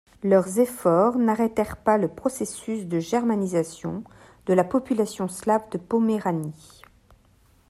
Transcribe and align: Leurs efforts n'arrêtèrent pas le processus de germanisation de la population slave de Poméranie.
Leurs 0.23 0.57
efforts 0.57 1.19
n'arrêtèrent 1.19 1.77
pas 1.77 1.99
le 1.99 2.07
processus 2.07 2.87
de 2.87 2.97
germanisation 2.99 4.03
de 4.47 4.53
la 4.55 4.63
population 4.63 5.27
slave 5.27 5.69
de 5.69 5.77
Poméranie. 5.77 6.81